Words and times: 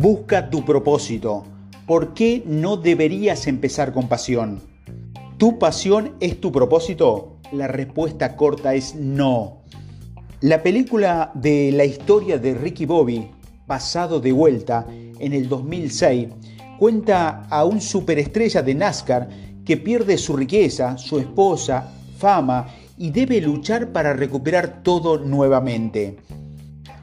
Busca 0.00 0.48
tu 0.48 0.64
propósito. 0.64 1.44
¿Por 1.86 2.14
qué 2.14 2.42
no 2.46 2.78
deberías 2.78 3.46
empezar 3.46 3.92
con 3.92 4.08
pasión? 4.08 4.62
¿Tu 5.36 5.58
pasión 5.58 6.14
es 6.20 6.40
tu 6.40 6.50
propósito? 6.50 7.36
La 7.52 7.66
respuesta 7.66 8.34
corta 8.34 8.72
es 8.72 8.94
no. 8.94 9.58
La 10.40 10.62
película 10.62 11.32
de 11.34 11.70
la 11.72 11.84
historia 11.84 12.38
de 12.38 12.54
Ricky 12.54 12.86
Bobby, 12.86 13.30
pasado 13.66 14.20
de 14.20 14.32
vuelta 14.32 14.86
en 14.88 15.34
el 15.34 15.50
2006, 15.50 16.28
cuenta 16.78 17.42
a 17.50 17.66
un 17.66 17.82
superestrella 17.82 18.62
de 18.62 18.74
NASCAR 18.74 19.28
que 19.66 19.76
pierde 19.76 20.16
su 20.16 20.34
riqueza, 20.34 20.96
su 20.96 21.18
esposa, 21.18 21.92
fama 22.16 22.68
y 22.96 23.10
debe 23.10 23.42
luchar 23.42 23.92
para 23.92 24.14
recuperar 24.14 24.82
todo 24.82 25.18
nuevamente. 25.18 26.16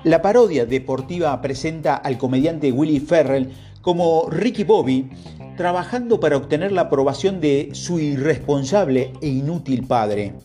La 0.04 0.22
parodia 0.22 0.66
deportiva 0.66 1.42
presenta 1.42 1.96
al 1.96 2.18
comediante 2.18 2.72
Willy 2.72 3.00
Ferrell 3.00 3.52
como 3.82 4.30
Ricky 4.30 4.64
Bobby 4.64 5.10
trabajando 5.58 6.20
para 6.20 6.38
obtener 6.38 6.72
la 6.72 6.82
aprobación 6.82 7.42
de 7.42 7.70
su 7.74 8.00
irresponsable 8.00 9.12
e 9.22 9.28
inútil 9.28 9.86
padre. 9.88 10.36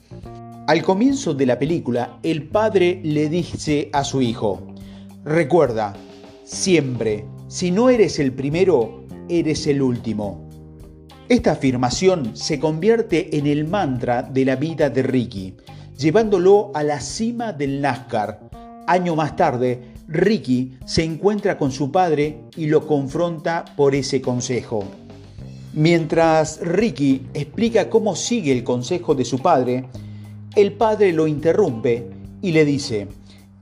Al 0.67 0.83
comienzo 0.83 1.35
de 1.35 1.47
la 1.47 1.59
película, 1.59 2.19
el 2.23 2.49
padre 2.49 3.01
le 3.05 3.29
dice 3.29 3.91
a 3.93 4.05
su 4.05 4.23
hijo, 4.23 4.63
recuerda, 5.25 5.93
siempre, 6.45 7.27
si 7.49 7.71
no 7.71 7.91
eres 7.91 8.19
el 8.19 8.33
primero, 8.33 9.05
eres 9.29 9.67
el 9.67 9.83
último. 9.83 10.49
Esta 11.29 11.53
afirmación 11.53 12.37
se 12.37 12.59
convierte 12.59 13.37
en 13.37 13.47
el 13.47 13.67
mantra 13.67 14.23
de 14.23 14.45
la 14.45 14.57
vida 14.57 14.89
de 14.89 15.03
Ricky, 15.03 15.57
llevándolo 15.99 16.71
a 16.75 16.83
la 16.83 17.01
cima 17.01 17.53
del 17.53 17.81
NASCAR, 17.81 18.52
Año 18.87 19.15
más 19.15 19.37
tarde, 19.37 19.81
Ricky 20.09 20.77
se 20.85 21.05
encuentra 21.05 21.57
con 21.57 21.71
su 21.71 21.93
padre 21.93 22.41
y 22.57 22.67
lo 22.67 22.87
confronta 22.87 23.65
por 23.77 23.95
ese 23.95 24.21
consejo. 24.21 24.85
Mientras 25.73 26.61
Ricky 26.61 27.27
explica 27.33 27.89
cómo 27.89 28.17
sigue 28.17 28.53
el 28.53 28.65
consejo 28.65 29.15
de 29.15 29.25
su 29.25 29.39
padre, 29.39 29.89
el 30.57 30.73
padre 30.73 31.13
lo 31.13 31.27
interrumpe 31.27 32.11
y 32.43 32.53
le 32.53 32.65
dice, 32.65 33.09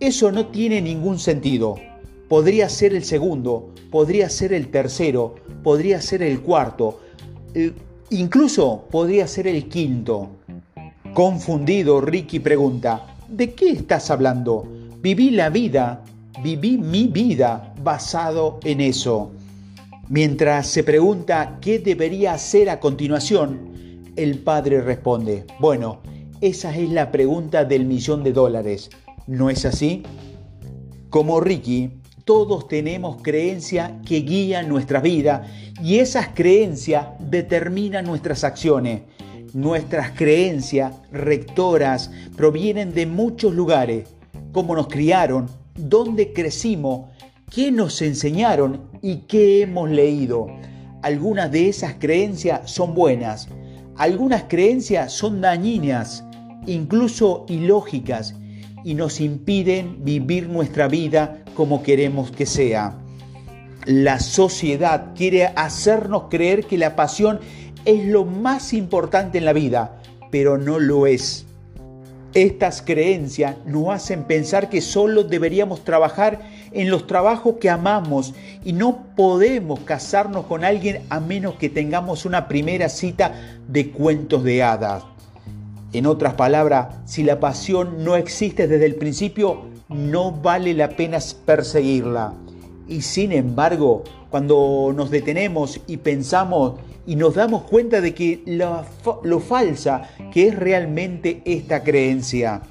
eso 0.00 0.32
no 0.32 0.46
tiene 0.46 0.80
ningún 0.80 1.18
sentido. 1.18 1.76
Podría 2.28 2.68
ser 2.68 2.94
el 2.94 3.04
segundo, 3.04 3.74
podría 3.91 4.28
ser 4.30 4.52
el 4.52 4.68
tercero, 4.68 5.34
podría 5.62 6.00
ser 6.00 6.22
el 6.22 6.41
cuarto, 6.41 7.00
eh, 7.54 7.72
incluso 8.08 8.86
podría 8.91 9.26
ser 9.26 9.46
el 9.46 9.68
quinto. 9.68 10.30
Confundido, 11.12 12.00
Ricky 12.00 12.41
pregunta, 12.41 13.16
¿de 13.28 13.52
qué 13.52 13.70
estás 13.70 14.10
hablando? 14.10 14.79
Viví 15.02 15.30
la 15.30 15.48
vida, 15.48 16.04
viví 16.42 16.76
mi 16.76 17.06
vida 17.06 17.72
basado 17.82 18.60
en 18.64 18.82
eso. 18.82 19.32
Mientras 20.10 20.66
se 20.66 20.84
pregunta 20.84 21.56
qué 21.62 21.78
debería 21.78 22.34
hacer 22.34 22.68
a 22.68 22.80
continuación, 22.80 24.12
el 24.16 24.40
padre 24.40 24.82
responde, 24.82 25.46
bueno, 25.58 26.02
esa 26.42 26.76
es 26.76 26.90
la 26.90 27.10
pregunta 27.10 27.64
del 27.64 27.86
millón 27.86 28.22
de 28.22 28.34
dólares, 28.34 28.90
¿no 29.26 29.48
es 29.48 29.64
así? 29.64 30.02
Como 31.08 31.40
Ricky, 31.40 31.92
todos 32.26 32.68
tenemos 32.68 33.22
creencias 33.22 33.92
que 34.04 34.20
guían 34.20 34.68
nuestra 34.68 35.00
vida 35.00 35.46
y 35.82 36.00
esas 36.00 36.28
creencias 36.34 37.06
determinan 37.20 38.04
nuestras 38.04 38.44
acciones. 38.44 39.00
Nuestras 39.54 40.10
creencias 40.10 40.92
rectoras 41.10 42.10
provienen 42.36 42.92
de 42.92 43.06
muchos 43.06 43.54
lugares 43.54 44.04
cómo 44.52 44.74
nos 44.74 44.88
criaron, 44.88 45.48
dónde 45.74 46.32
crecimos, 46.32 47.10
qué 47.50 47.70
nos 47.70 48.00
enseñaron 48.02 48.82
y 49.02 49.22
qué 49.28 49.62
hemos 49.62 49.90
leído. 49.90 50.46
Algunas 51.02 51.50
de 51.50 51.69
esas 51.69 51.94
creencias 51.94 52.70
son 52.70 52.94
buenas, 52.94 53.48
algunas 53.97 54.44
creencias 54.44 55.12
son 55.12 55.41
dañinas, 55.41 56.25
incluso 56.66 57.44
ilógicas, 57.48 58.34
y 58.84 58.94
nos 58.94 59.20
impiden 59.20 60.04
vivir 60.04 60.48
nuestra 60.48 60.88
vida 60.88 61.44
como 61.54 61.82
queremos 61.82 62.30
que 62.30 62.46
sea. 62.46 62.96
La 63.86 64.20
sociedad 64.20 65.12
quiere 65.14 65.46
hacernos 65.46 66.25
creer 66.30 66.64
que 66.64 66.78
la 66.78 66.96
pasión 66.96 67.41
es 67.84 68.06
lo 68.06 68.25
más 68.25 68.72
importante 68.72 69.38
en 69.38 69.44
la 69.44 69.52
vida, 69.52 70.00
pero 70.30 70.58
no 70.58 70.78
lo 70.78 71.06
es. 71.06 71.46
Estas 72.34 72.80
creencias 72.80 73.56
nos 73.66 73.88
hacen 73.88 74.22
pensar 74.22 74.70
que 74.70 74.80
solo 74.80 75.24
deberíamos 75.24 75.82
trabajar 75.82 76.41
en 76.70 76.88
los 76.88 77.08
trabajos 77.08 77.56
que 77.60 77.68
amamos 77.68 78.34
y 78.64 78.72
no 78.72 79.06
podemos 79.16 79.80
casarnos 79.80 80.46
con 80.46 80.64
alguien 80.64 81.02
a 81.08 81.19
menos 81.19 81.56
que 81.56 81.69
tengamos 81.69 82.24
una 82.24 82.46
primera 82.46 82.88
cita 82.88 83.34
de 83.66 83.90
cuentos 83.90 84.44
de 84.44 84.62
hadas. 84.62 85.02
En 85.92 86.06
otras 86.06 86.34
palabras, 86.34 86.94
si 87.04 87.24
la 87.24 87.40
pasión 87.40 88.04
no 88.04 88.14
existe 88.14 88.69
desde 88.69 88.86
el 88.86 88.94
principio, 88.94 89.62
no 89.88 90.30
vale 90.30 90.72
la 90.72 90.90
pena 90.90 91.19
perseguirla. 91.44 92.34
Y 92.86 93.02
sin 93.02 93.32
embargo, 93.32 94.04
cuando 94.30 94.92
nos 94.94 95.10
detenemos 95.10 95.80
y 95.88 95.96
pensamos 95.96 96.74
y 97.10 97.16
nos 97.16 97.34
damos 97.34 97.65
cuenta 97.65 98.00
de 98.00 98.15
que 98.15 98.41
lo, 98.47 99.41
falsa 99.41 100.10
que 100.32 100.47
es 100.47 100.54
realmente 100.56 101.43
esta 101.44 101.82
creencia. 101.82 102.62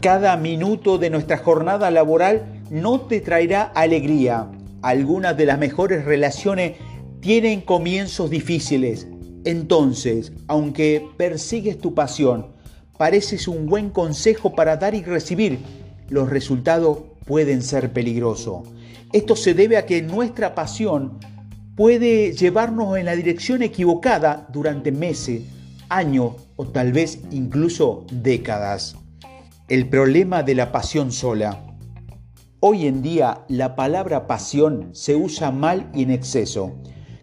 Cada 0.00 0.36
minuto 0.36 0.96
de 0.96 1.10
nuestra 1.10 1.38
jornada 1.38 1.90
laboral 1.90 2.62
no 2.70 3.00
te 3.00 3.20
traerá 3.20 3.64
alegría. 3.64 4.48
Algunas 4.80 5.36
de 5.36 5.46
las 5.46 5.58
mejores 5.58 6.04
relaciones 6.04 6.74
tienen 7.18 7.62
comienzos 7.62 8.30
difíciles. 8.30 9.08
Entonces, 9.44 10.32
aunque 10.46 11.04
persigues 11.16 11.78
tu 11.78 11.94
pasión, 11.94 12.46
pareces 12.96 13.48
un 13.48 13.66
buen 13.66 13.90
consejo 13.90 14.54
para 14.54 14.76
dar 14.76 14.94
y 14.94 15.02
recibir, 15.02 15.58
los 16.08 16.30
resultados 16.30 16.98
pueden 17.26 17.62
ser 17.62 17.92
peligrosos. 17.92 18.68
Esto 19.12 19.34
se 19.34 19.52
debe 19.52 19.78
a 19.78 19.84
que 19.84 20.00
nuestra 20.00 20.54
pasión 20.54 21.18
puede 21.76 22.32
llevarnos 22.32 22.98
en 22.98 23.06
la 23.06 23.16
dirección 23.16 23.62
equivocada 23.62 24.46
durante 24.52 24.92
meses, 24.92 25.42
años 25.88 26.34
o 26.56 26.66
tal 26.66 26.92
vez 26.92 27.20
incluso 27.30 28.06
décadas. 28.10 28.96
El 29.68 29.88
problema 29.88 30.42
de 30.42 30.54
la 30.54 30.70
pasión 30.70 31.12
sola. 31.12 31.64
Hoy 32.60 32.86
en 32.86 33.02
día 33.02 33.40
la 33.48 33.74
palabra 33.74 34.26
pasión 34.26 34.90
se 34.92 35.16
usa 35.16 35.50
mal 35.50 35.90
y 35.94 36.02
en 36.02 36.10
exceso. 36.10 36.74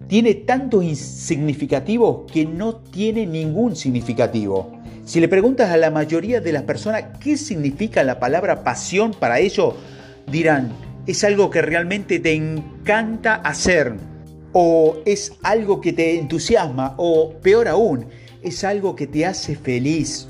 Tiene 0.07 0.33
tantos 0.33 0.83
significativos 0.97 2.29
que 2.31 2.45
no 2.45 2.77
tiene 2.77 3.27
ningún 3.27 3.75
significativo. 3.75 4.71
Si 5.05 5.19
le 5.19 5.27
preguntas 5.27 5.69
a 5.69 5.77
la 5.77 5.91
mayoría 5.91 6.41
de 6.41 6.51
las 6.51 6.63
personas 6.63 7.03
qué 7.19 7.37
significa 7.37 8.03
la 8.03 8.19
palabra 8.19 8.63
pasión 8.63 9.11
para 9.11 9.39
ellos, 9.39 9.75
dirán, 10.31 10.71
es 11.05 11.23
algo 11.23 11.49
que 11.49 11.61
realmente 11.61 12.19
te 12.19 12.33
encanta 12.33 13.35
hacer, 13.35 13.95
o 14.53 14.97
es 15.05 15.33
algo 15.43 15.81
que 15.81 15.93
te 15.93 16.19
entusiasma, 16.19 16.95
o 16.97 17.33
peor 17.41 17.67
aún, 17.67 18.05
es 18.41 18.63
algo 18.63 18.95
que 18.95 19.07
te 19.07 19.25
hace 19.25 19.55
feliz. 19.55 20.27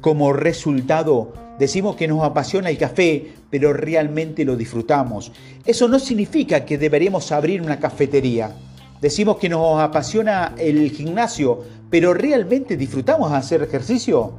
Como 0.00 0.32
resultado, 0.32 1.32
decimos 1.58 1.96
que 1.96 2.08
nos 2.08 2.22
apasiona 2.22 2.70
el 2.70 2.78
café, 2.78 3.32
pero 3.50 3.72
realmente 3.72 4.44
lo 4.44 4.56
disfrutamos. 4.56 5.32
Eso 5.64 5.88
no 5.88 5.98
significa 5.98 6.64
que 6.64 6.78
deberíamos 6.78 7.32
abrir 7.32 7.62
una 7.62 7.78
cafetería. 7.78 8.54
Decimos 9.00 9.36
que 9.36 9.48
nos 9.48 9.80
apasiona 9.80 10.54
el 10.58 10.90
gimnasio, 10.90 11.62
pero 11.90 12.14
realmente 12.14 12.76
disfrutamos 12.76 13.32
hacer 13.32 13.62
ejercicio. 13.62 14.34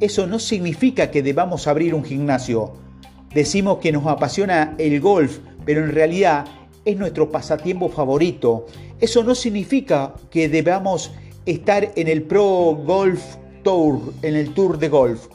Eso 0.00 0.26
no 0.26 0.38
significa 0.38 1.10
que 1.10 1.22
debamos 1.22 1.66
abrir 1.66 1.94
un 1.94 2.04
gimnasio. 2.04 2.72
Decimos 3.34 3.78
que 3.78 3.92
nos 3.92 4.06
apasiona 4.06 4.74
el 4.78 5.00
golf, 5.00 5.38
pero 5.64 5.84
en 5.84 5.92
realidad 5.92 6.46
es 6.86 6.96
nuestro 6.96 7.30
pasatiempo 7.30 7.90
favorito. 7.90 8.66
Eso 9.00 9.22
no 9.24 9.34
significa 9.34 10.14
que 10.30 10.48
debamos 10.48 11.10
estar 11.44 11.92
en 11.96 12.08
el 12.08 12.22
Pro 12.22 12.78
Golf 12.86 13.22
Tour, 13.62 14.14
en 14.22 14.36
el 14.36 14.54
Tour 14.54 14.78
de 14.78 14.88
Golf. 14.88 15.26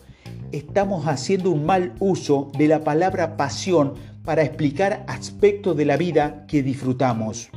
Estamos 0.53 1.06
haciendo 1.07 1.51
un 1.51 1.65
mal 1.65 1.94
uso 2.00 2.51
de 2.57 2.68
la 2.68 2.83
palabra 2.83 3.36
pasión 3.38 3.94
para 4.24 4.44
explicar 4.44 5.03
aspectos 5.07 5.75
de 5.75 5.86
la 5.86 5.98
vida 5.98 6.45
que 6.48 6.63
disfrutamos. 6.63 7.50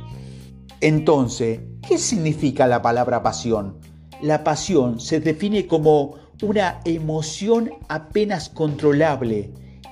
Entonces, 0.81 1.61
¿qué 1.87 1.97
significa 1.97 2.67
la 2.67 2.81
palabra 2.81 3.23
pasión? 3.23 3.77
La 4.21 4.43
pasión 4.43 4.99
se 4.99 5.21
define 5.21 5.67
como 5.67 6.15
una 6.41 6.81
emoción 6.83 7.71
apenas 7.87 8.49
controlable, 8.49 9.51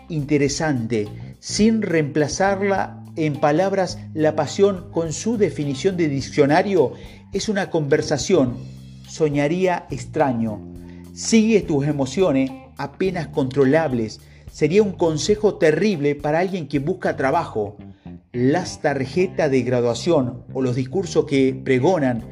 interesante, 0.09 1.07
sin 1.39 1.81
reemplazarla 1.81 3.02
en 3.15 3.36
palabras, 3.36 4.00
la 4.13 4.36
pasión 4.36 4.89
con 4.92 5.13
su 5.13 5.38
definición 5.38 5.98
de 5.98 6.07
diccionario 6.10 6.94
es 7.31 7.48
una 7.48 7.69
conversación, 7.69 8.57
soñaría 9.07 9.86
extraño. 9.92 10.60
Sigue 11.13 11.62
tus 11.62 11.86
emociones 11.86 12.50
apenas 12.77 13.27
controlables. 13.27 14.19
Sería 14.51 14.81
un 14.81 14.94
consejo 14.94 15.56
terrible 15.56 16.15
para 16.15 16.39
alguien 16.39 16.68
que 16.68 16.80
busca 16.80 17.15
trabajo. 17.15 17.77
las 18.31 18.81
tarjetas 18.81 19.51
de 19.51 19.62
graduación 19.62 20.44
o 20.54 20.63
los 20.63 20.75
discursos 20.75 21.25
que 21.25 21.54
pregonan, 21.63 22.24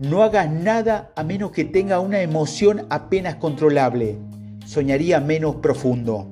no 0.00 0.22
hagas 0.22 0.50
nada 0.50 1.12
a 1.14 1.22
menos 1.22 1.50
que 1.50 1.66
tenga 1.66 2.00
una 2.00 2.22
emoción 2.22 2.86
apenas 2.88 3.34
controlable. 3.34 4.16
Soñaría 4.64 5.20
menos 5.20 5.56
profundo. 5.56 6.30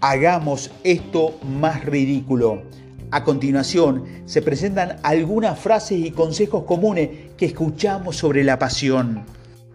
Hagamos 0.00 0.70
esto 0.84 1.38
más 1.42 1.84
ridículo. 1.84 2.62
A 3.10 3.22
continuación 3.22 4.04
se 4.24 4.42
presentan 4.42 4.96
algunas 5.02 5.58
frases 5.58 5.98
y 5.98 6.10
consejos 6.10 6.64
comunes 6.64 7.10
que 7.36 7.46
escuchamos 7.46 8.16
sobre 8.16 8.42
la 8.42 8.58
pasión. 8.58 9.24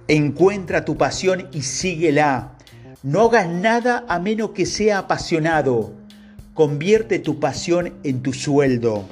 Encuentra 0.07 0.83
tu 0.83 0.97
pasión 0.97 1.47
y 1.53 1.61
síguela. 1.61 2.57
No 3.03 3.21
hagas 3.21 3.47
nada 3.47 4.05
a 4.09 4.19
menos 4.19 4.51
que 4.51 4.65
sea 4.65 4.99
apasionado. 4.99 5.93
Convierte 6.53 7.19
tu 7.19 7.39
pasión 7.39 7.93
en 8.03 8.21
tu 8.21 8.33
sueldo. 8.33 9.05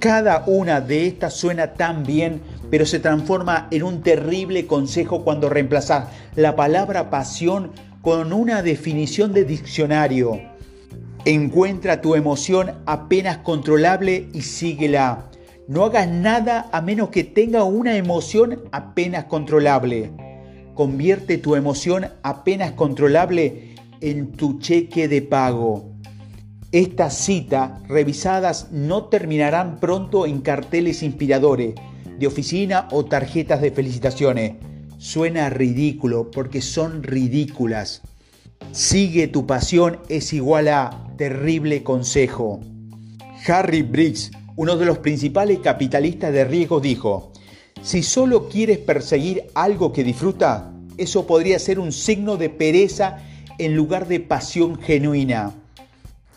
Cada 0.00 0.44
una 0.46 0.80
de 0.80 1.06
estas 1.06 1.34
suena 1.34 1.74
tan 1.74 2.02
bien, 2.02 2.42
pero 2.70 2.84
se 2.84 2.98
transforma 2.98 3.68
en 3.70 3.84
un 3.84 4.02
terrible 4.02 4.66
consejo 4.66 5.22
cuando 5.22 5.48
reemplazas 5.48 6.08
la 6.34 6.56
palabra 6.56 7.08
pasión 7.08 7.70
con 8.02 8.32
una 8.32 8.62
definición 8.62 9.32
de 9.32 9.44
diccionario. 9.44 10.53
Encuentra 11.26 12.02
tu 12.02 12.16
emoción 12.16 12.72
apenas 12.84 13.38
controlable 13.38 14.28
y 14.34 14.42
síguela. 14.42 15.30
No 15.66 15.84
hagas 15.84 16.06
nada 16.06 16.68
a 16.70 16.82
menos 16.82 17.08
que 17.08 17.24
tenga 17.24 17.64
una 17.64 17.96
emoción 17.96 18.64
apenas 18.72 19.24
controlable. 19.24 20.12
Convierte 20.74 21.38
tu 21.38 21.54
emoción 21.54 22.08
apenas 22.22 22.72
controlable 22.72 23.74
en 24.02 24.32
tu 24.32 24.58
cheque 24.58 25.08
de 25.08 25.22
pago. 25.22 25.94
Estas 26.72 27.16
citas 27.16 27.70
revisadas 27.88 28.70
no 28.70 29.04
terminarán 29.04 29.80
pronto 29.80 30.26
en 30.26 30.42
carteles 30.42 31.02
inspiradores 31.02 31.74
de 32.18 32.26
oficina 32.26 32.86
o 32.90 33.06
tarjetas 33.06 33.62
de 33.62 33.70
felicitaciones. 33.70 34.56
Suena 34.98 35.48
ridículo 35.48 36.30
porque 36.30 36.60
son 36.60 37.02
ridículas. 37.02 38.02
Sigue 38.72 39.26
tu 39.28 39.46
pasión 39.46 40.00
es 40.10 40.34
igual 40.34 40.68
a 40.68 41.03
terrible 41.16 41.82
consejo. 41.82 42.60
Harry 43.46 43.82
Briggs, 43.82 44.30
uno 44.56 44.76
de 44.76 44.86
los 44.86 44.98
principales 44.98 45.58
capitalistas 45.60 46.32
de 46.32 46.44
riesgo, 46.44 46.80
dijo, 46.80 47.32
si 47.82 48.02
solo 48.02 48.48
quieres 48.48 48.78
perseguir 48.78 49.44
algo 49.54 49.92
que 49.92 50.04
disfruta, 50.04 50.72
eso 50.96 51.26
podría 51.26 51.58
ser 51.58 51.78
un 51.78 51.92
signo 51.92 52.36
de 52.36 52.48
pereza 52.48 53.18
en 53.58 53.76
lugar 53.76 54.08
de 54.08 54.20
pasión 54.20 54.80
genuina. 54.80 55.52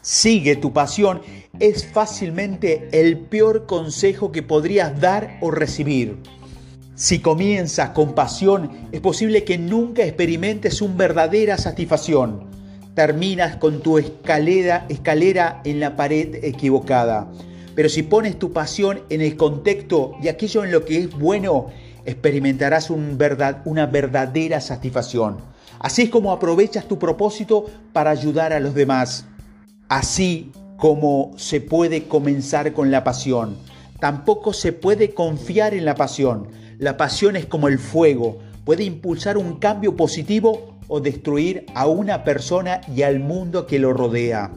Sigue 0.02 0.56
tu 0.56 0.74
pasión 0.74 1.22
es 1.60 1.86
fácilmente 1.86 2.90
el 2.92 3.18
peor 3.18 3.66
consejo 3.66 4.32
que 4.32 4.44
podrías 4.44 5.00
dar 5.00 5.38
o 5.42 5.52
recibir. 5.52 6.18
Si 6.96 7.20
comienzas 7.20 7.92
con 7.92 8.14
pasión, 8.14 8.72
es 8.92 9.02
posible 9.02 9.44
que 9.44 9.58
nunca 9.58 10.04
experimentes 10.04 10.82
una 10.82 10.96
verdadera 10.96 11.58
satisfacción. 11.58 12.47
Terminas 12.98 13.58
con 13.58 13.82
tu 13.82 14.00
escalera, 14.00 14.88
escalera 14.90 15.62
en 15.66 15.80
la 15.80 15.96
pared 15.96 16.44
equivocada. 16.44 17.32
Pero 17.76 17.90
si 17.90 18.02
pones 18.02 18.40
tu 18.40 18.52
pasión 18.52 19.04
en 19.12 19.22
el 19.22 19.38
contexto 19.38 20.16
y 20.20 20.30
aquello 20.30 20.64
en 20.64 20.72
lo 20.72 20.84
que 20.84 20.98
es 20.98 21.12
bueno, 21.12 21.68
experimentarás 22.06 22.90
una 22.90 23.86
verdadera 23.86 24.62
satisfacción. 24.62 25.38
Así 25.78 26.02
es 26.02 26.10
como 26.10 26.32
aprovechas 26.32 26.88
tu 26.88 26.98
propósito 26.98 27.66
para 27.94 28.10
ayudar 28.10 28.52
a 28.52 28.60
los 28.60 28.74
demás. 28.74 29.26
Así 29.90 30.52
como 30.78 31.34
se 31.38 31.62
puede 31.62 32.08
comenzar 32.08 32.74
con 32.74 32.90
la 32.90 33.04
pasión. 33.04 33.58
Tampoco 34.00 34.54
se 34.54 34.74
puede 34.74 35.14
confiar 35.14 35.76
en 35.76 35.86
la 35.86 35.94
pasión 35.94 36.48
la 36.80 36.96
pasión 36.96 37.36
es 37.36 37.48
como 37.48 37.70
el 37.70 37.80
fuego, 37.80 38.38
puede 38.64 38.84
impulsar 38.84 39.36
un 39.36 39.56
cambio 39.56 39.96
positivo 39.96 40.77
o 40.88 41.00
destruir 41.00 41.66
a 41.76 41.88
una 41.88 42.24
persona 42.24 42.82
y 42.94 43.02
al 43.02 43.20
mundo 43.20 43.68
que 43.68 43.80
lo 43.80 43.94
rodea. 43.94 44.52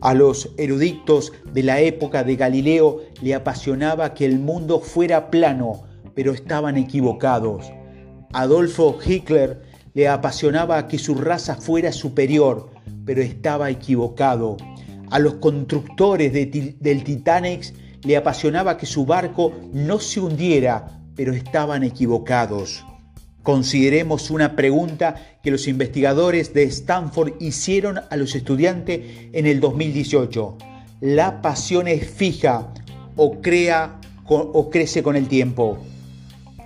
A 0.00 0.14
los 0.14 0.50
eruditos 0.56 1.32
de 1.52 1.62
la 1.62 1.80
época 1.80 2.24
de 2.24 2.36
Galileo 2.36 3.00
le 3.20 3.34
apasionaba 3.34 4.14
que 4.14 4.24
el 4.24 4.38
mundo 4.38 4.80
fuera 4.80 5.30
plano, 5.30 5.82
pero 6.14 6.32
estaban 6.32 6.76
equivocados. 6.78 7.70
Adolfo 8.32 8.98
Hitler 9.04 9.60
le 9.92 10.08
apasionaba 10.08 10.88
que 10.88 10.98
su 10.98 11.16
raza 11.16 11.56
fuera 11.56 11.92
superior, 11.92 12.70
pero 13.04 13.20
estaba 13.20 13.68
equivocado. 13.70 14.56
A 15.10 15.18
los 15.18 15.34
constructores 15.34 16.32
del 16.32 17.04
Titanic 17.04 17.74
le 18.04 18.16
apasionaba 18.16 18.78
que 18.78 18.86
su 18.86 19.04
barco 19.04 19.52
no 19.72 19.98
se 19.98 20.20
hundiera, 20.20 21.02
pero 21.14 21.34
estaban 21.34 21.82
equivocados. 21.82 22.84
Consideremos 23.42 24.30
una 24.30 24.54
pregunta 24.54 25.14
que 25.42 25.50
los 25.50 25.66
investigadores 25.66 26.52
de 26.52 26.64
Stanford 26.64 27.34
hicieron 27.40 28.00
a 28.10 28.16
los 28.16 28.34
estudiantes 28.34 29.00
en 29.32 29.46
el 29.46 29.60
2018. 29.60 30.58
¿La 31.00 31.40
pasión 31.40 31.88
es 31.88 32.06
fija 32.06 32.74
o, 33.16 33.38
o 34.28 34.70
crece 34.70 35.02
con 35.02 35.16
el 35.16 35.26
tiempo? 35.26 35.78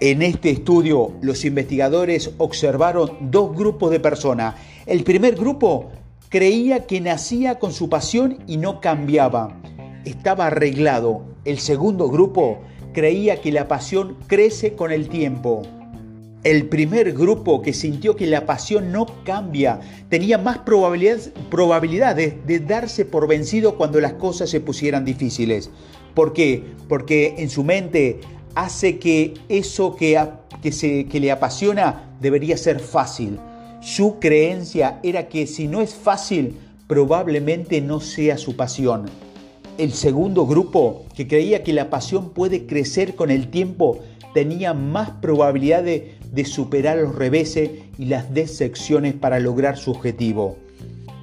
En 0.00 0.23
este 0.23 0.50
estudio, 0.50 1.12
los 1.23 1.44
investigadores 1.44 2.32
observaron 2.38 3.31
dos 3.31 3.56
grupos 3.56 3.93
de 3.93 4.00
personas. 4.00 4.56
El 4.87 5.05
primer 5.05 5.37
grupo 5.37 5.93
creía 6.29 6.87
que 6.87 7.00
nacía 7.00 7.61
con 7.61 7.73
su 7.73 7.88
pasión 7.88 8.38
y 8.49 8.56
no 8.56 8.81
cambiaba. 8.81 9.61
Estaba 10.05 10.49
arreglado. 10.49 11.25
El 11.44 11.61
segundo 11.61 12.09
grupo 12.09 12.59
creía 12.93 13.41
que 13.41 13.53
la 13.53 13.69
pasión 13.69 14.17
crece 14.27 14.75
con 14.75 14.91
el 14.91 15.09
tiempo. 15.09 15.62
El 16.44 16.69
primer 16.69 17.14
grupo 17.14 17.62
que 17.62 17.73
sintió 17.73 18.17
que 18.17 18.26
la 18.26 18.44
pasión 18.44 18.93
no 18.93 19.06
cambia 19.25 19.81
tenía 20.11 20.37
más 20.37 20.58
probabilidades, 20.58 22.46
de 22.46 22.61
darse 22.61 23.06
por 23.06 23.26
vencido 23.26 23.79
cuando 23.79 23.99
las 23.99 24.12
cosas 24.12 24.50
se 24.50 24.61
pusieran 24.61 25.06
difíciles. 25.06 25.70
¿Por 26.14 26.35
qué? 26.35 26.62
Porque 26.87 27.37
en 27.38 27.49
su 27.49 27.64
mente 27.64 28.20
hace 28.55 28.99
que 28.99 29.32
eso 29.49 29.96
que, 29.96 30.23
que, 30.62 30.70
se, 30.70 31.06
que 31.06 31.19
le 31.19 31.32
apasiona 31.32 32.14
debería 32.20 32.58
ser 32.58 32.79
fácil. 32.79 33.38
Su 33.81 34.19
creencia 34.20 35.00
era 35.02 35.29
que 35.29 35.46
si 35.46 35.67
no 35.67 35.81
es 35.81 35.94
fácil, 35.94 36.58
probablemente 36.87 37.81
no 37.81 38.01
sea 38.01 38.36
su 38.36 38.55
pasión. 38.55 39.06
El 39.79 39.93
segundo 39.94 40.46
grupo, 40.46 41.06
que 41.15 41.27
creía 41.27 41.65
que 41.65 41.72
la 41.72 41.89
pasión 41.89 42.31
puede 42.31 42.67
crecer 42.67 43.15
con 43.15 43.31
el 43.31 43.48
tiempo, 43.51 44.01
tenía 44.34 44.74
más 44.74 45.10
probabilidad 45.22 45.82
de, 45.82 46.17
superar 46.44 46.98
los 46.98 47.14
reveses 47.14 47.70
y 47.96 48.06
las 48.06 48.34
decepciones 48.34 49.14
para 49.14 49.38
lograr 49.38 49.76
su 49.76 49.93
objetivo. 49.93 50.56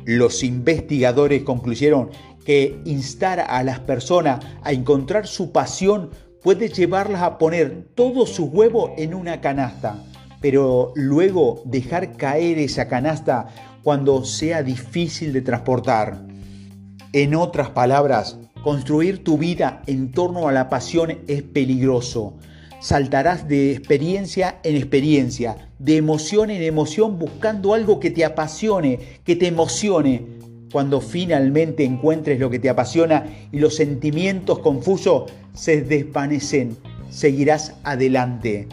Los 0.06 0.44
investigadores 0.44 1.44
concluyeron 1.44 2.10
que 2.46 2.80
instar 2.86 3.39
a 3.41 3.63
las 3.63 3.80
personas 3.80 4.46
a 4.63 4.72
encontrar 4.72 5.27
su 5.27 5.51
pasión 5.51 6.12
puede 6.41 6.70
llevarlas 6.70 7.22
a 7.22 7.38
poner 7.38 7.89
todos 7.94 8.30
sus 8.30 8.50
huevos 8.50 8.91
en 8.98 9.13
una 9.13 9.41
canasta, 9.41 10.03
pero 10.41 10.91
luego 10.96 11.62
dejar 11.65 12.18
caer 12.18 12.58
esa 12.58 12.88
canasta 12.88 13.48
cuando 13.84 14.24
sea 14.24 14.63
difícil 14.63 15.34
de 15.34 15.41
transportar. 15.41 16.25
En 17.13 17.36
otras 17.36 17.70
palabras, 17.72 18.38
construir 18.63 19.24
tu 19.24 19.38
vida 19.38 19.82
en 19.86 20.12
torno 20.12 20.48
a 20.48 20.51
la 20.51 20.70
pasión 20.70 21.20
es 21.27 21.44
peligroso. 21.44 22.38
Saltarás 22.82 23.48
de 23.48 23.74
experiencia 23.74 24.60
en 24.64 24.76
experiencia, 24.76 25.70
de 25.78 25.98
emoción 25.98 26.50
en 26.50 26.64
emoción, 26.64 27.20
buscando 27.20 27.76
algo 27.76 28.00
que 28.00 28.10
te 28.10 28.26
apasione, 28.26 28.98
que 29.24 29.36
te 29.36 29.46
emocione. 29.46 30.26
Cuando 30.72 31.00
finalmente 31.00 31.84
encuentres 31.84 32.40
lo 32.40 32.50
que 32.50 32.58
te 32.58 32.70
apasiona 32.70 33.28
y 33.52 33.60
los 33.60 33.76
sentimientos 33.76 34.58
confusos 34.60 35.32
se 35.54 35.84
desvanecen, 35.84 36.76
seguirás 37.12 37.76
adelante. 37.84 38.68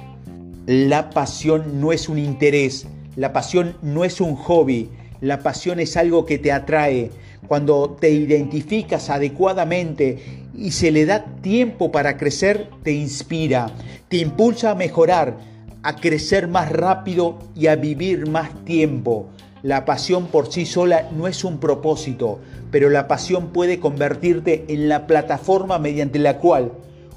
La 0.64 1.10
pasión 1.10 1.78
no 1.78 1.92
es 1.92 2.08
un 2.08 2.18
interés, 2.18 2.86
la 3.14 3.34
pasión 3.34 3.76
no 3.82 4.06
es 4.06 4.22
un 4.22 4.36
hobby, 4.36 4.88
la 5.20 5.40
pasión 5.40 5.80
es 5.80 5.98
algo 5.98 6.24
que 6.24 6.38
te 6.38 6.50
atrae, 6.50 7.10
cuando 7.46 7.96
te 8.00 8.10
identificas 8.10 9.10
adecuadamente 9.10 10.46
y 10.58 10.72
se 10.72 10.90
le 10.90 11.06
da 11.06 11.24
tiempo 11.40 11.92
para 11.92 12.16
crecer, 12.16 12.68
te 12.82 12.92
inspira, 12.92 13.70
te 14.08 14.16
impulsa 14.16 14.72
a 14.72 14.74
mejorar, 14.74 15.38
a 15.84 15.96
crecer 15.96 16.48
más 16.48 16.72
rápido 16.72 17.38
y 17.54 17.68
a 17.68 17.76
vivir 17.76 18.28
más 18.28 18.64
tiempo. 18.64 19.28
La 19.62 19.84
pasión 19.84 20.26
por 20.26 20.52
sí 20.52 20.66
sola 20.66 21.08
no 21.16 21.28
es 21.28 21.44
un 21.44 21.58
propósito, 21.58 22.40
pero 22.72 22.90
la 22.90 23.06
pasión 23.06 23.52
puede 23.52 23.78
convertirte 23.78 24.64
en 24.68 24.88
la 24.88 25.06
plataforma 25.06 25.78
mediante 25.78 26.18
la 26.18 26.38
cual 26.38 26.72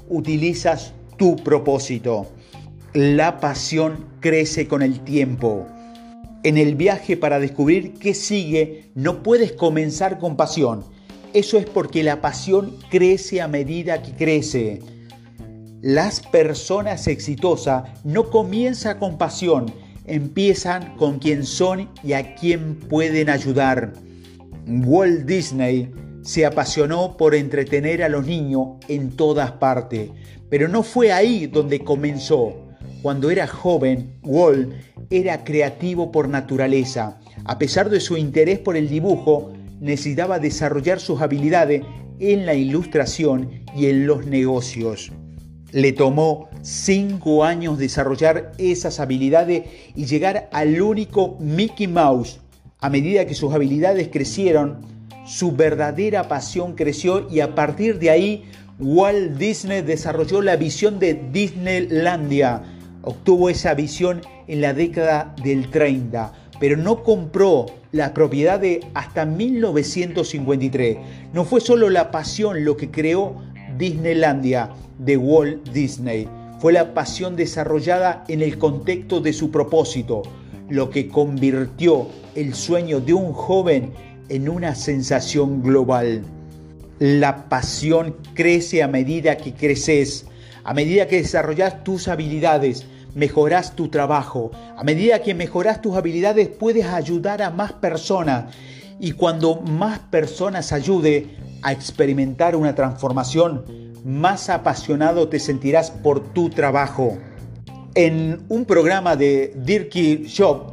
utilizas 0.08 0.92
tu 1.16 1.36
propósito. 1.36 2.28
La 2.94 3.40
pasión 3.40 4.06
crece 4.20 4.68
con 4.68 4.82
el 4.82 5.00
tiempo. 5.00 5.66
En 6.44 6.58
el 6.58 6.74
viaje 6.74 7.16
para 7.16 7.40
descubrir 7.40 7.94
qué 7.94 8.14
sigue, 8.14 8.90
no 8.94 9.22
puedes 9.22 9.52
comenzar 9.52 10.18
con 10.18 10.36
pasión. 10.36 10.84
Eso 11.34 11.58
es 11.58 11.66
porque 11.66 12.02
la 12.02 12.20
pasión 12.20 12.76
crece 12.90 13.40
a 13.40 13.48
medida 13.48 14.02
que 14.02 14.12
crece. 14.12 14.80
Las 15.80 16.20
personas 16.20 17.08
exitosas 17.08 17.84
no 18.04 18.30
comienzan 18.30 18.98
con 18.98 19.18
pasión, 19.18 19.72
empiezan 20.06 20.96
con 20.96 21.18
quién 21.18 21.44
son 21.44 21.88
y 22.04 22.12
a 22.12 22.34
quién 22.34 22.76
pueden 22.76 23.30
ayudar. 23.30 23.92
Walt 24.66 25.24
Disney 25.26 25.90
se 26.22 26.46
apasionó 26.46 27.16
por 27.16 27.34
entretener 27.34 28.02
a 28.02 28.08
los 28.08 28.26
niños 28.26 28.76
en 28.88 29.10
todas 29.16 29.52
partes, 29.52 30.10
pero 30.48 30.68
no 30.68 30.82
fue 30.82 31.12
ahí 31.12 31.46
donde 31.46 31.80
comenzó. 31.80 32.68
Cuando 33.02 33.30
era 33.30 33.48
joven, 33.48 34.14
Walt 34.22 34.72
era 35.10 35.42
creativo 35.42 36.12
por 36.12 36.28
naturaleza. 36.28 37.18
A 37.44 37.58
pesar 37.58 37.90
de 37.90 38.00
su 38.00 38.16
interés 38.16 38.60
por 38.60 38.76
el 38.76 38.88
dibujo, 38.88 39.52
necesitaba 39.82 40.38
desarrollar 40.38 41.00
sus 41.00 41.20
habilidades 41.20 41.82
en 42.20 42.46
la 42.46 42.54
ilustración 42.54 43.64
y 43.76 43.86
en 43.86 44.06
los 44.06 44.26
negocios. 44.26 45.10
Le 45.72 45.92
tomó 45.92 46.48
cinco 46.62 47.42
años 47.44 47.78
desarrollar 47.78 48.52
esas 48.58 49.00
habilidades 49.00 49.64
y 49.96 50.06
llegar 50.06 50.48
al 50.52 50.80
único 50.80 51.36
Mickey 51.40 51.88
Mouse. 51.88 52.38
A 52.78 52.90
medida 52.90 53.26
que 53.26 53.34
sus 53.34 53.52
habilidades 53.52 54.08
crecieron, 54.08 54.82
su 55.26 55.50
verdadera 55.50 56.28
pasión 56.28 56.74
creció 56.74 57.28
y 57.28 57.40
a 57.40 57.56
partir 57.56 57.98
de 57.98 58.10
ahí 58.10 58.44
Walt 58.78 59.36
Disney 59.36 59.82
desarrolló 59.82 60.42
la 60.42 60.54
visión 60.54 61.00
de 61.00 61.14
Disneylandia. 61.32 62.62
Obtuvo 63.02 63.50
esa 63.50 63.74
visión 63.74 64.20
en 64.46 64.60
la 64.60 64.74
década 64.74 65.34
del 65.42 65.70
30, 65.70 66.32
pero 66.60 66.76
no 66.76 67.02
compró 67.02 67.66
la 67.92 68.14
propiedad 68.14 68.58
de 68.58 68.80
hasta 68.94 69.26
1953. 69.26 70.98
No 71.32 71.44
fue 71.44 71.60
solo 71.60 71.90
la 71.90 72.10
pasión 72.10 72.64
lo 72.64 72.76
que 72.76 72.90
creó 72.90 73.36
Disneylandia 73.78 74.70
de 74.98 75.16
Walt 75.16 75.68
Disney, 75.70 76.28
fue 76.58 76.72
la 76.72 76.94
pasión 76.94 77.36
desarrollada 77.36 78.24
en 78.28 78.40
el 78.40 78.58
contexto 78.58 79.20
de 79.20 79.32
su 79.32 79.50
propósito, 79.50 80.22
lo 80.68 80.90
que 80.90 81.08
convirtió 81.08 82.06
el 82.34 82.54
sueño 82.54 83.00
de 83.00 83.14
un 83.14 83.32
joven 83.32 83.92
en 84.28 84.48
una 84.48 84.74
sensación 84.74 85.62
global. 85.62 86.22
La 86.98 87.48
pasión 87.48 88.16
crece 88.34 88.82
a 88.82 88.88
medida 88.88 89.36
que 89.36 89.52
creces, 89.54 90.26
a 90.64 90.72
medida 90.72 91.08
que 91.08 91.16
desarrollas 91.16 91.82
tus 91.84 92.06
habilidades, 92.08 92.86
mejoras 93.14 93.76
tu 93.76 93.88
trabajo. 93.88 94.50
A 94.76 94.84
medida 94.84 95.22
que 95.22 95.34
mejoras 95.34 95.80
tus 95.80 95.96
habilidades 95.96 96.48
puedes 96.48 96.86
ayudar 96.86 97.42
a 97.42 97.50
más 97.50 97.72
personas. 97.72 98.54
Y 99.00 99.12
cuando 99.12 99.60
más 99.60 99.98
personas 99.98 100.72
ayude 100.72 101.36
a 101.62 101.72
experimentar 101.72 102.56
una 102.56 102.74
transformación, 102.74 103.64
más 104.04 104.48
apasionado 104.48 105.28
te 105.28 105.38
sentirás 105.38 105.90
por 105.90 106.32
tu 106.32 106.50
trabajo. 106.50 107.18
En 107.94 108.42
un 108.48 108.64
programa 108.64 109.16
de 109.16 109.52
Dirky 109.54 110.24
Shop, 110.26 110.72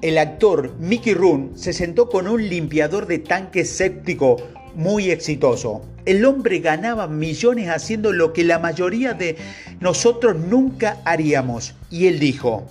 el 0.00 0.18
actor 0.18 0.74
Mickey 0.78 1.14
Roon 1.14 1.52
se 1.54 1.72
sentó 1.72 2.08
con 2.08 2.28
un 2.28 2.48
limpiador 2.48 3.06
de 3.06 3.18
tanque 3.18 3.64
séptico 3.64 4.36
muy 4.74 5.10
exitoso. 5.10 5.82
El 6.06 6.26
hombre 6.26 6.58
ganaba 6.58 7.08
millones 7.08 7.70
haciendo 7.70 8.12
lo 8.12 8.34
que 8.34 8.44
la 8.44 8.58
mayoría 8.58 9.14
de 9.14 9.36
nosotros 9.80 10.36
nunca 10.36 10.98
haríamos. 11.06 11.74
Y 11.90 12.08
él 12.08 12.18
dijo, 12.18 12.66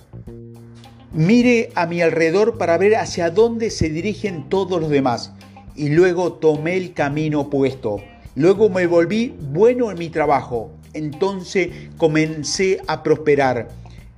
mire 1.12 1.70
a 1.74 1.86
mi 1.86 2.00
alrededor 2.00 2.58
para 2.58 2.78
ver 2.78 2.94
hacia 2.94 3.30
dónde 3.30 3.70
se 3.70 3.88
dirigen 3.88 4.48
todos 4.48 4.80
los 4.80 4.88
demás. 4.88 5.32
Y 5.74 5.88
luego 5.88 6.34
tomé 6.34 6.76
el 6.76 6.92
camino 6.92 7.40
opuesto. 7.40 8.00
Luego 8.36 8.68
me 8.70 8.86
volví 8.86 9.34
bueno 9.40 9.90
en 9.90 9.98
mi 9.98 10.10
trabajo. 10.10 10.70
Entonces 10.92 11.70
comencé 11.96 12.80
a 12.86 13.02
prosperar. 13.02 13.68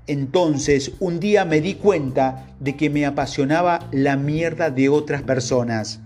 Entonces 0.06 0.92
un 1.00 1.20
día 1.20 1.46
me 1.46 1.62
di 1.62 1.75
cuenta 1.75 2.49
de 2.61 2.76
que 2.76 2.90
me 2.90 3.06
apasionaba 3.06 3.88
la 3.92 4.18
mierda 4.18 4.68
de 4.68 4.90
otras 4.90 5.23
personas. 5.23 6.00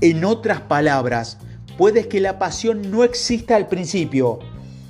En 0.00 0.24
otras 0.24 0.62
palabras, 0.62 1.38
puede 1.78 2.08
que 2.08 2.20
la 2.20 2.40
pasión 2.40 2.90
no 2.90 3.04
exista 3.04 3.54
al 3.54 3.68
principio, 3.68 4.40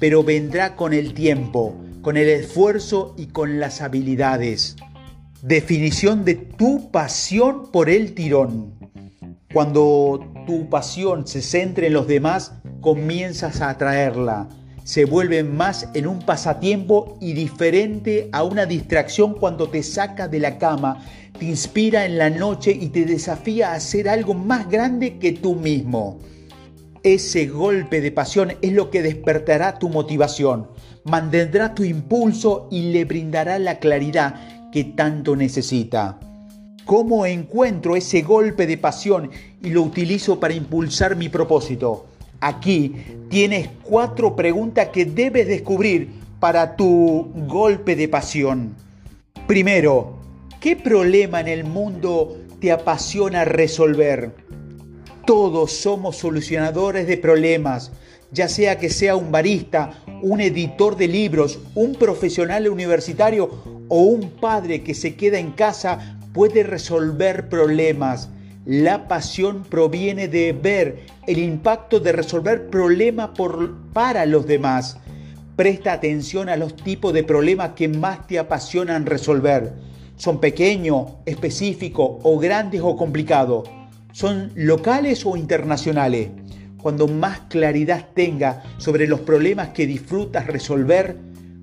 pero 0.00 0.24
vendrá 0.24 0.74
con 0.74 0.94
el 0.94 1.12
tiempo, 1.12 1.76
con 2.00 2.16
el 2.16 2.28
esfuerzo 2.30 3.14
y 3.18 3.26
con 3.26 3.60
las 3.60 3.82
habilidades. 3.82 4.74
Definición 5.42 6.24
de 6.24 6.34
tu 6.34 6.90
pasión 6.90 7.70
por 7.70 7.90
el 7.90 8.14
tirón. 8.14 8.74
Cuando 9.52 10.32
tu 10.46 10.70
pasión 10.70 11.26
se 11.26 11.42
centra 11.42 11.86
en 11.86 11.92
los 11.92 12.08
demás, 12.08 12.52
comienzas 12.80 13.60
a 13.60 13.68
atraerla. 13.68 14.48
Se 14.82 15.04
vuelve 15.04 15.44
más 15.44 15.90
en 15.92 16.06
un 16.06 16.20
pasatiempo 16.20 17.18
y 17.20 17.34
diferente 17.34 18.30
a 18.32 18.42
una 18.42 18.64
distracción 18.64 19.34
cuando 19.34 19.68
te 19.68 19.82
saca 19.82 20.26
de 20.26 20.38
la 20.40 20.56
cama 20.56 21.04
te 21.38 21.44
inspira 21.44 22.04
en 22.04 22.18
la 22.18 22.30
noche 22.30 22.72
y 22.72 22.88
te 22.88 23.04
desafía 23.04 23.70
a 23.70 23.74
hacer 23.74 24.08
algo 24.08 24.34
más 24.34 24.68
grande 24.68 25.18
que 25.18 25.32
tú 25.32 25.54
mismo. 25.54 26.18
Ese 27.02 27.46
golpe 27.46 28.00
de 28.00 28.12
pasión 28.12 28.52
es 28.62 28.72
lo 28.72 28.90
que 28.90 29.02
despertará 29.02 29.78
tu 29.78 29.88
motivación, 29.88 30.68
mantendrá 31.04 31.74
tu 31.74 31.84
impulso 31.84 32.68
y 32.70 32.92
le 32.92 33.04
brindará 33.04 33.58
la 33.58 33.78
claridad 33.78 34.70
que 34.72 34.84
tanto 34.84 35.36
necesita. 35.36 36.18
¿Cómo 36.84 37.26
encuentro 37.26 37.96
ese 37.96 38.22
golpe 38.22 38.66
de 38.66 38.78
pasión 38.78 39.30
y 39.62 39.70
lo 39.70 39.82
utilizo 39.82 40.40
para 40.40 40.54
impulsar 40.54 41.16
mi 41.16 41.28
propósito? 41.28 42.06
Aquí 42.40 42.94
tienes 43.28 43.68
cuatro 43.82 44.34
preguntas 44.36 44.88
que 44.88 45.04
debes 45.04 45.46
descubrir 45.46 46.10
para 46.40 46.76
tu 46.76 47.30
golpe 47.46 47.96
de 47.96 48.08
pasión. 48.08 48.74
Primero, 49.46 50.18
¿Qué 50.60 50.74
problema 50.74 51.40
en 51.40 51.46
el 51.46 51.62
mundo 51.62 52.36
te 52.60 52.72
apasiona 52.72 53.44
resolver? 53.44 54.34
Todos 55.28 55.72
somos 55.72 56.16
solucionadores 56.16 57.06
de 57.06 57.18
problemas, 57.18 57.92
ya 58.32 58.48
sea 58.48 58.78
que 58.78 58.88
sea 58.88 59.14
un 59.14 59.30
barista, 59.30 60.02
un 60.22 60.40
editor 60.40 60.96
de 60.96 61.06
libros, 61.06 61.58
un 61.74 61.96
profesional 61.96 62.66
universitario 62.66 63.50
o 63.88 64.04
un 64.04 64.30
padre 64.30 64.82
que 64.82 64.94
se 64.94 65.16
queda 65.16 65.38
en 65.38 65.50
casa, 65.50 66.18
puede 66.32 66.62
resolver 66.62 67.50
problemas. 67.50 68.30
La 68.64 69.06
pasión 69.06 69.64
proviene 69.64 70.28
de 70.28 70.54
ver 70.54 71.00
el 71.26 71.40
impacto 71.40 72.00
de 72.00 72.12
resolver 72.12 72.70
problemas 72.70 73.32
para 73.92 74.24
los 74.24 74.46
demás. 74.46 74.96
Presta 75.56 75.92
atención 75.92 76.48
a 76.48 76.56
los 76.56 76.74
tipos 76.74 77.12
de 77.12 77.22
problemas 77.22 77.72
que 77.76 77.86
más 77.86 78.26
te 78.26 78.38
apasionan 78.38 79.04
resolver. 79.04 79.74
¿Son 80.16 80.40
pequeños, 80.40 81.12
específicos 81.26 82.12
o 82.22 82.38
grandes 82.38 82.80
o 82.82 82.96
complicados? 82.96 83.68
¿Son 84.18 84.50
locales 84.56 85.24
o 85.24 85.36
internacionales? 85.36 86.30
Cuando 86.82 87.06
más 87.06 87.42
claridad 87.48 88.08
tenga 88.14 88.64
sobre 88.78 89.06
los 89.06 89.20
problemas 89.20 89.68
que 89.68 89.86
disfrutas 89.86 90.48
resolver, 90.48 91.16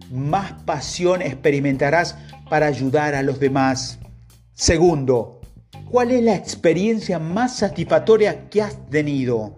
más 0.09 0.53
pasión 0.63 1.21
experimentarás 1.21 2.17
para 2.49 2.67
ayudar 2.67 3.13
a 3.13 3.23
los 3.23 3.41
demás. 3.41 3.99
Segundo, 4.53 5.41
¿cuál 5.91 6.11
es 6.11 6.23
la 6.23 6.33
experiencia 6.33 7.19
más 7.19 7.57
satisfactoria 7.57 8.47
que 8.49 8.61
has 8.61 8.89
tenido? 8.89 9.57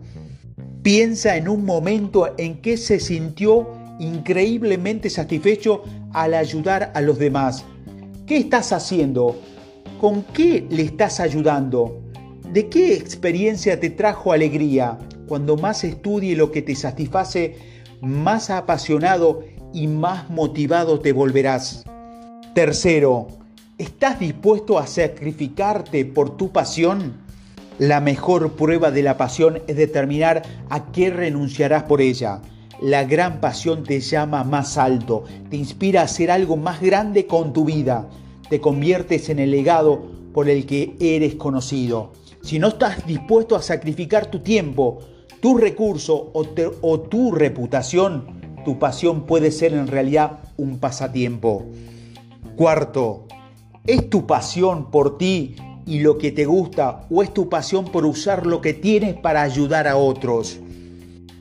Piensa 0.82 1.38
en 1.38 1.50
un 1.50 1.66
momento 1.66 2.34
en 2.40 2.62
que 2.62 2.78
se 2.78 3.00
sintió 3.00 3.70
increíblemente 4.00 5.12
satisfecho 5.12 5.84
al 6.14 6.34
ayudar 6.34 6.92
a 6.96 7.02
los 7.02 7.20
demás 7.20 7.64
¿Qué 8.26 8.38
estás 8.38 8.74
haciendo? 8.74 9.40
¿Con 10.02 10.24
qué 10.24 10.66
le 10.68 10.82
estás 10.82 11.20
ayudando? 11.20 12.07
¿De 12.54 12.70
qué 12.70 12.94
experiencia 12.94 13.78
te 13.78 13.90
trajo 13.90 14.32
alegría? 14.32 14.98
Cuando 15.28 15.58
más 15.58 15.84
estudie 15.84 16.34
lo 16.36 16.50
que 16.50 16.62
te 16.62 16.76
satisface, 16.76 17.58
más 18.00 18.50
apasionado 18.50 19.44
y 19.74 19.88
más 19.88 20.30
motivado 20.30 21.02
te 21.02 21.12
volverás. 21.12 21.84
Tercero, 22.56 23.28
¿estás 23.78 24.22
dispuesto 24.22 24.80
a 24.80 24.88
sacrificarte 24.88 26.06
por 26.06 26.38
tu 26.38 26.54
pasión? 26.54 27.18
La 27.80 28.00
mejor 28.00 28.54
prueba 28.54 28.92
de 28.92 29.04
la 29.04 29.18
pasión 29.18 29.62
es 29.68 29.76
determinar 29.76 30.42
a 30.70 30.90
qué 30.94 31.10
renunciarás 31.10 31.84
por 31.84 32.00
ella. 32.00 32.42
La 32.82 33.04
gran 33.04 33.42
pasión 33.42 33.84
te 33.84 34.00
llama 34.00 34.46
más 34.46 34.78
alto, 34.78 35.26
te 35.50 35.58
inspira 35.58 36.00
a 36.00 36.06
hacer 36.06 36.32
algo 36.32 36.56
más 36.56 36.80
grande 36.80 37.28
con 37.28 37.52
tu 37.52 37.66
vida, 37.66 38.08
te 38.50 38.62
conviertes 38.62 39.28
en 39.28 39.40
el 39.40 39.52
legado 39.52 40.06
por 40.34 40.50
el 40.50 40.66
que 40.66 40.96
eres 41.02 41.36
conocido. 41.36 42.14
Si 42.42 42.60
no 42.60 42.70
estás 42.70 43.06
dispuesto 43.06 43.56
a 43.56 43.62
sacrificar 43.62 44.28
tu 44.28 44.40
tiempo, 44.40 45.00
tu 45.42 45.58
recurso 45.58 46.32
o, 46.34 46.46
o 46.82 47.00
tu 47.02 47.32
reputación, 47.32 48.56
tu 48.66 48.80
pasión 48.80 49.26
puede 49.26 49.52
ser 49.52 49.74
en 49.74 49.88
realidad 49.88 50.40
un 50.58 50.80
pasatiempo. 50.80 51.66
Cuarto, 52.56 53.28
¿es 53.86 54.10
tu 54.10 54.26
pasión 54.26 54.92
por 54.92 55.18
ti 55.18 55.56
y 55.88 56.00
lo 56.02 56.18
que 56.18 56.32
te 56.32 56.46
gusta 56.46 57.08
o 57.10 57.24
es 57.24 57.34
tu 57.34 57.50
pasión 57.50 57.86
por 57.86 58.06
usar 58.06 58.46
lo 58.46 58.62
que 58.62 58.74
tienes 58.74 59.16
para 59.16 59.42
ayudar 59.42 59.88
a 59.88 59.96
otros. 59.96 60.60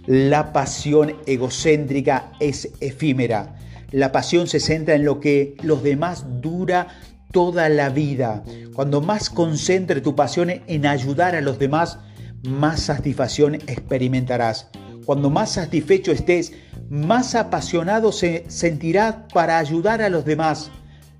La 0.06 0.52
pasión 0.52 1.16
egocéntrica 1.26 2.32
es 2.38 2.70
efímera. 2.80 3.56
La 3.90 4.12
pasión 4.12 4.46
se 4.46 4.60
centra 4.60 4.94
en 4.94 5.04
lo 5.04 5.18
que 5.18 5.56
los 5.62 5.82
demás 5.82 6.24
dura 6.40 6.88
toda 7.36 7.68
la 7.68 7.90
vida. 7.90 8.42
Cuando 8.74 9.02
más 9.02 9.28
concentre 9.28 10.00
tu 10.00 10.16
pasión 10.16 10.48
en 10.66 10.86
ayudar 10.86 11.34
a 11.34 11.42
los 11.42 11.58
demás, 11.58 11.98
más 12.42 12.80
satisfacción 12.80 13.56
experimentarás. 13.56 14.70
Cuando 15.04 15.28
más 15.28 15.50
satisfecho 15.50 16.12
estés, 16.12 16.54
más 16.88 17.34
apasionado 17.34 18.10
se 18.10 18.46
sentirá 18.48 19.28
para 19.34 19.58
ayudar 19.58 20.00
a 20.00 20.08
los 20.08 20.24
demás. 20.24 20.70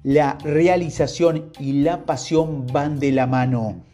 La 0.05 0.39
realización 0.43 1.53
y 1.59 1.83
la 1.83 2.07
pasión 2.07 2.67
van 2.67 2.99
de 2.99 3.13
la 3.13 3.27
mano. 3.27 3.85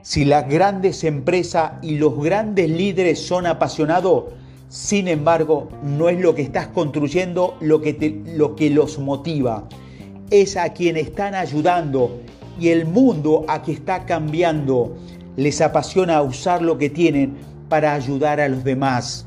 Si 0.00 0.24
las 0.24 0.48
grandes 0.48 1.04
empresas 1.04 1.72
y 1.82 1.98
los 1.98 2.18
grandes 2.18 2.70
líderes 2.70 3.20
son 3.20 3.44
apasionados, 3.44 4.32
sin 4.70 5.08
embargo, 5.08 5.68
no 5.82 6.08
es 6.08 6.18
lo 6.20 6.34
que 6.34 6.40
estás 6.40 6.68
construyendo 6.68 7.54
lo 7.60 7.82
que, 7.82 8.22
lo 8.34 8.56
que 8.56 8.70
los 8.70 8.98
motiva. 8.98 9.68
Es 10.30 10.56
a 10.56 10.70
quien 10.70 10.96
están 10.96 11.34
ayudando 11.34 12.20
y 12.58 12.70
el 12.70 12.84
mundo 12.84 13.44
a 13.48 13.62
que 13.62 13.72
está 13.72 14.04
cambiando. 14.04 14.96
Les 15.36 15.60
apasiona 15.60 16.20
usar 16.22 16.62
lo 16.62 16.78
que 16.78 16.90
tienen 16.90 17.36
para 17.68 17.94
ayudar 17.94 18.40
a 18.40 18.48
los 18.48 18.64
demás. 18.64 19.25